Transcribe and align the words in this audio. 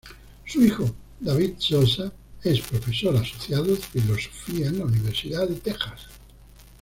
Su 0.47 0.59
hijo, 0.63 0.89
David 1.19 1.53
Sosa, 1.59 2.11
es 2.43 2.59
profesor 2.61 3.15
asociado 3.17 3.65
de 3.65 3.75
filosofía 3.77 4.69
en 4.69 4.79
la 4.79 4.85
Universidad 4.85 5.47
de 5.47 5.57
Texas. 5.59 6.01